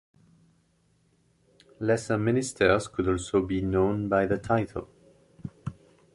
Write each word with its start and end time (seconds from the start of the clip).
Lesser 1.79 2.17
ministers 2.17 2.87
could 2.87 3.07
also 3.07 3.45
be 3.45 3.61
known 3.61 4.09
by 4.09 4.25
the 4.25 4.39
title. 4.39 4.89